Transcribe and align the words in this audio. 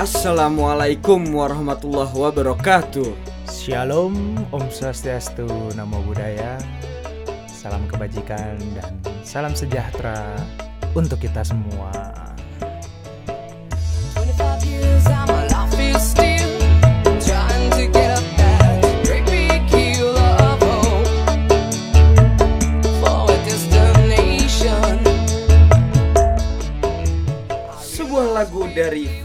Assalamualaikum 0.00 1.28
warahmatullahi 1.28 2.08
wabarakatuh. 2.08 3.12
Shalom, 3.52 4.32
Om 4.48 4.64
Swastiastu, 4.72 5.44
Namo 5.76 6.00
Buddhaya, 6.08 6.56
salam 7.44 7.84
kebajikan 7.84 8.56
dan 8.72 8.96
salam 9.20 9.52
sejahtera 9.52 10.40
untuk 10.96 11.20
kita 11.20 11.44
semua. 11.44 12.09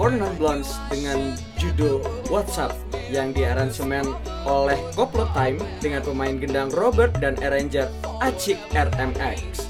Non 0.06 0.38
Blondes 0.38 0.78
dengan 0.94 1.34
judul 1.58 1.98
WhatsApp 2.30 2.78
yang 3.10 3.34
diaransemen 3.34 4.06
oleh 4.46 4.78
Koplo 4.94 5.26
Time 5.34 5.58
dengan 5.82 6.06
pemain 6.06 6.38
gendang 6.38 6.70
Robert 6.78 7.18
dan 7.18 7.34
arranger 7.42 7.90
Acik 8.22 8.62
RMX. 8.78 9.66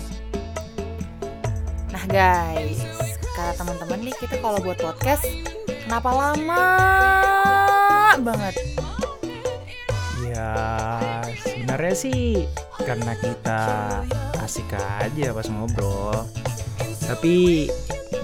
Nah 1.88 2.04
guys, 2.12 2.84
kata 3.32 3.64
teman-teman 3.64 4.12
nih 4.12 4.16
kita 4.20 4.36
kalau 4.44 4.60
buat 4.60 4.76
podcast 4.76 5.24
kenapa 5.88 6.12
lama 6.12 6.68
banget? 8.20 8.56
Ya, 10.36 10.52
sebenarnya 11.48 11.96
sih 11.96 12.44
karena 12.84 13.16
kita 13.24 13.62
asik 14.44 14.68
aja 14.76 15.32
pas 15.32 15.48
ngobrol. 15.48 16.28
Tapi 17.08 17.72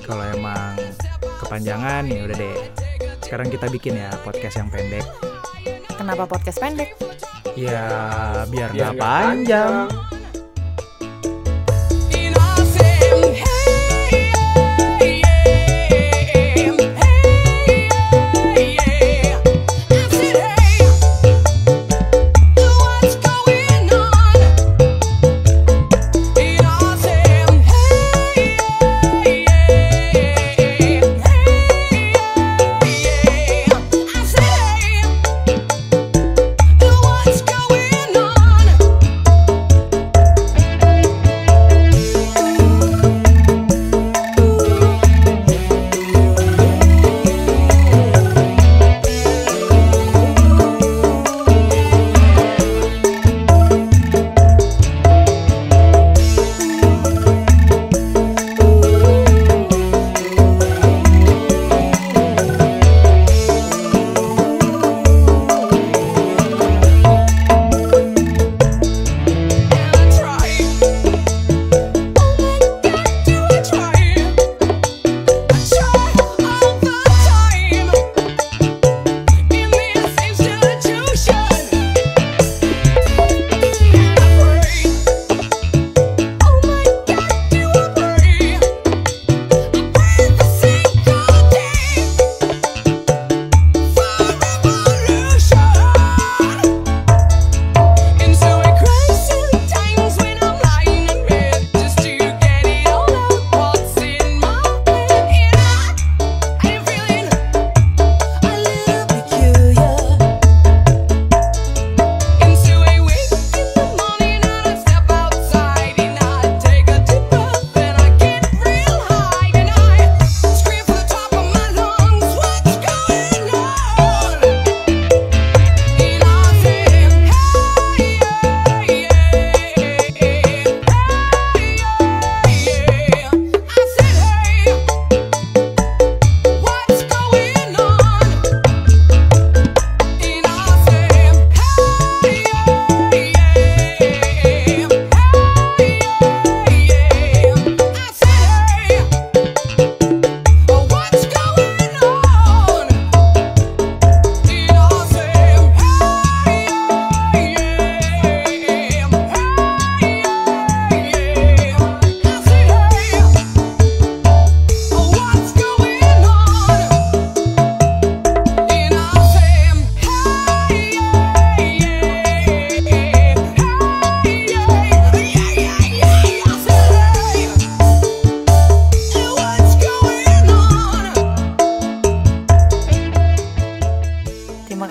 kalau 0.04 0.28
emang 0.36 0.76
kepanjangan 1.52 2.08
ya 2.08 2.24
udah 2.32 2.38
deh. 2.40 2.58
Sekarang 3.20 3.52
kita 3.52 3.68
bikin 3.68 4.00
ya 4.00 4.08
podcast 4.24 4.56
yang 4.56 4.72
pendek. 4.72 5.04
Kenapa 6.00 6.24
podcast 6.24 6.64
pendek? 6.64 6.96
Ya, 7.60 7.84
biar 8.48 8.72
Biar 8.72 8.96
nggak 8.96 8.96
nggak 8.96 9.04
panjang. 9.04 9.92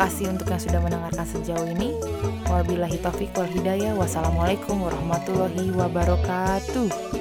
Kasih 0.00 0.32
untuk 0.32 0.49
yang 0.49 0.62
sudah 0.64 0.81
mendengarkan 0.81 1.29
sejauh 1.29 1.69
ini. 1.76 1.93
Wabillahi 2.49 2.97
taufiq 3.05 3.37
wal 3.37 3.52
hidayah. 3.52 3.93
Wassalamualaikum 3.93 4.81
warahmatullahi 4.81 5.69
wabarakatuh. 5.76 7.20